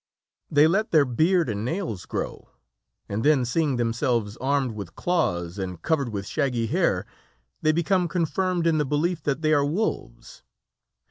They 0.49 0.65
let 0.65 0.89
their 0.89 1.05
beard 1.05 1.47
and 1.47 1.63
nails 1.63 2.07
grow, 2.07 2.49
and 3.07 3.23
then 3.23 3.45
seeing 3.45 3.75
themselves 3.75 4.35
armed 4.37 4.71
with 4.71 4.95
claws 4.95 5.59
and 5.59 5.79
covered 5.79 6.09
with 6.09 6.25
shaggy 6.25 6.65
hair, 6.65 7.05
they 7.61 7.71
become 7.71 8.07
confirmed 8.07 8.65
in 8.65 8.79
the 8.79 8.83
belief 8.85 9.21
that 9.21 9.43
they 9.43 9.53
are 9.53 9.63
wolves. 9.63 10.41